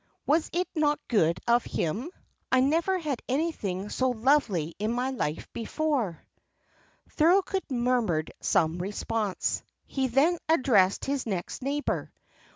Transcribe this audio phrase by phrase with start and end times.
[0.25, 2.09] Was it not good of him.
[2.51, 6.25] I never had anything so lovely in my life before."
[7.11, 9.61] Thorold murmured some response.
[9.95, 12.11] Then he addressed his next neighbour.